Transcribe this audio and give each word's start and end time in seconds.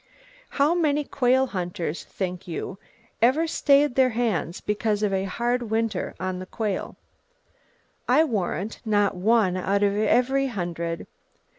How 0.49 0.73
many 0.73 1.03
quail 1.03 1.45
hunters, 1.45 2.05
think 2.05 2.47
you, 2.47 2.79
ever 3.21 3.45
stayed 3.45 3.93
their 3.93 4.09
hands 4.09 4.59
because 4.59 5.03
of 5.03 5.13
"a 5.13 5.25
hard 5.25 5.69
winter 5.69 6.15
on 6.19 6.39
the 6.39 6.47
quail?" 6.47 6.95
I 8.07 8.23
warrant 8.23 8.81
not 8.83 9.15
one 9.15 9.55
out 9.55 9.83
of 9.83 9.95
every 9.95 10.47
hundred! 10.47 11.05